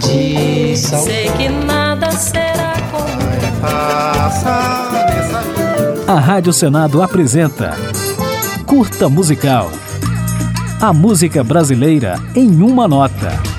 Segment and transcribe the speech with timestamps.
[0.00, 1.02] de sal.
[1.02, 3.16] Sei que nada será como
[6.08, 7.76] A Rádio Senado apresenta
[8.64, 9.70] Curta Musical.
[10.80, 13.55] A música brasileira em uma nota.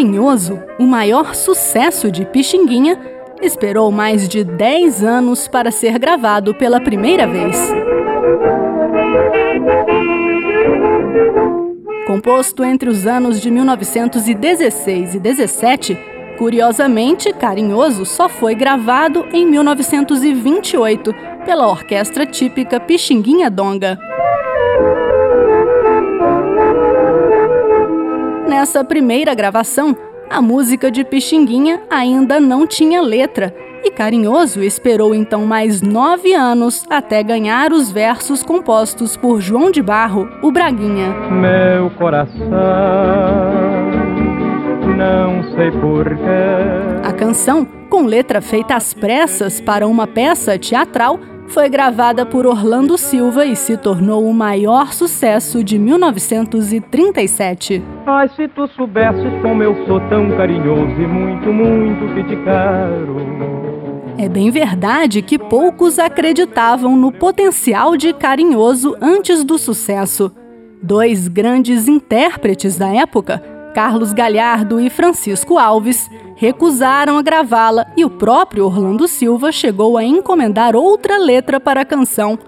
[0.00, 2.98] Carinhoso, o maior sucesso de Pixinguinha,
[3.42, 7.54] esperou mais de 10 anos para ser gravado pela primeira vez.
[12.06, 15.98] Composto entre os anos de 1916 e 17,
[16.38, 23.98] curiosamente, Carinhoso só foi gravado em 1928 pela orquestra típica Pixinguinha Donga.
[28.50, 29.96] Nessa primeira gravação,
[30.28, 33.54] a música de Pixinguinha ainda não tinha letra
[33.84, 39.80] e Carinhoso esperou então mais nove anos até ganhar os versos compostos por João de
[39.80, 41.10] Barro, o Braguinha.
[41.30, 42.40] Meu coração,
[44.96, 47.04] não sei porquê.
[47.04, 51.20] A canção, com letra feita às pressas para uma peça teatral,
[51.50, 57.82] foi gravada por Orlando Silva e se tornou o maior sucesso de 1937.
[58.06, 63.20] Ai, se tu soubesses como eu sou tão carinhoso e muito, muito que te quero.
[64.16, 70.30] É bem verdade que poucos acreditavam no potencial de Carinhoso antes do sucesso.
[70.82, 78.10] Dois grandes intérpretes da época, Carlos Galhardo e Francisco Alves, recusaram a gravá-la e o
[78.10, 82.38] próprio Orlando Silva chegou a encomendar outra letra para a canção.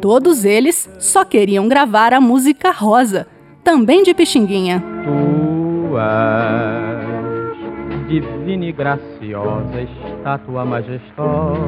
[0.00, 3.26] Todos eles só queriam gravar a música Rosa,
[3.64, 4.84] também de Pixinguinha.
[5.04, 11.60] Tu és divina e graciosa, estátua majestosa.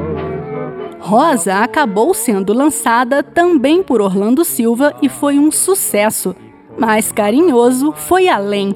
[0.99, 6.35] Rosa acabou sendo lançada também por Orlando Silva e foi um sucesso.
[6.77, 8.75] Mas Carinhoso foi além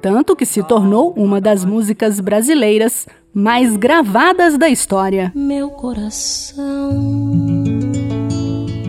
[0.00, 5.32] tanto que se tornou uma das músicas brasileiras mais gravadas da história.
[5.34, 6.90] Meu coração.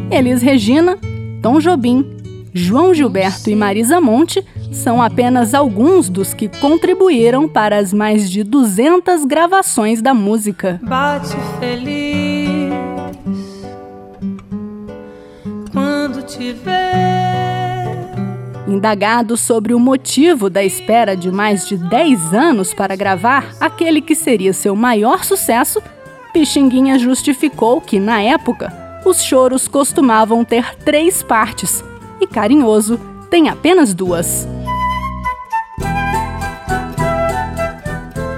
[0.10, 0.98] Elis Regina,
[1.42, 2.06] Tom Jobim,
[2.54, 8.44] João Gilberto e Marisa Monte são apenas alguns dos que contribuíram para as mais de
[8.44, 10.80] 200 gravações da música.
[10.84, 12.72] Bate feliz
[15.72, 16.54] quando te
[18.72, 24.16] Indagado sobre o motivo da espera de mais de 10 anos para gravar aquele que
[24.16, 25.84] seria seu maior sucesso,
[26.32, 28.72] Pixinguinha justificou que, na época,
[29.06, 31.84] os choros costumavam ter três partes
[32.22, 32.98] e Carinhoso
[33.30, 34.48] tem apenas duas.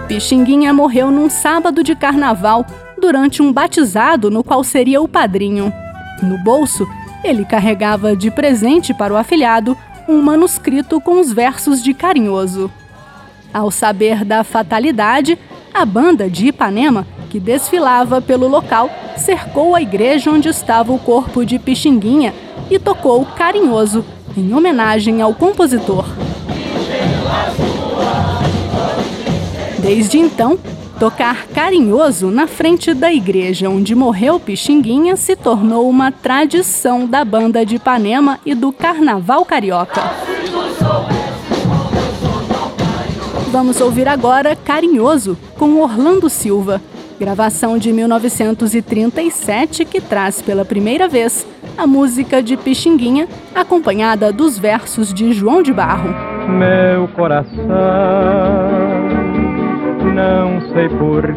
[0.08, 2.66] Pixinguinha morreu num sábado de carnaval
[3.00, 5.72] durante um batizado no qual seria o padrinho.
[6.24, 6.88] No bolso,
[7.24, 9.78] ele carregava de presente para o afilhado
[10.08, 12.72] um manuscrito com os versos de Carinhoso.
[13.54, 15.38] Ao saber da fatalidade,
[15.74, 21.46] a banda de Ipanema, que desfilava pelo local, cercou a igreja onde estava o corpo
[21.46, 22.34] de Pixinguinha
[22.70, 24.04] e tocou Carinhoso,
[24.36, 26.06] em homenagem ao compositor.
[29.80, 30.58] Desde então,
[31.00, 37.66] Tocar carinhoso na frente da igreja onde morreu Pixinguinha se tornou uma tradição da banda
[37.66, 40.02] de Ipanema e do Carnaval Carioca.
[43.52, 46.82] Vamos ouvir agora Carinhoso, com Orlando Silva,
[47.20, 51.46] gravação de 1937 que traz pela primeira vez
[51.78, 56.10] a música de Pixinguinha, acompanhada dos versos de João de Barro.
[56.48, 58.73] Meu coração
[60.14, 61.34] não sei porquê,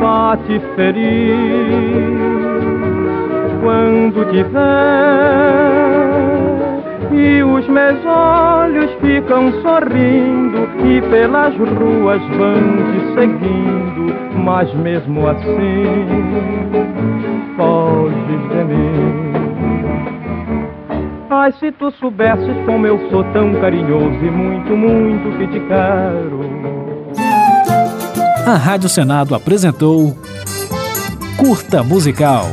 [0.00, 2.18] bate feliz
[3.62, 4.58] quando te vê
[7.12, 15.84] e os meus olhos ficam sorrindo e pelas ruas vão te seguindo, mas mesmo assim
[17.56, 17.97] foges
[21.40, 26.40] Ai, se tu soubesses como eu sou tão carinhoso e muito, muito que te quero.
[28.44, 30.18] A Rádio Senado apresentou
[31.36, 32.46] Curta Musical.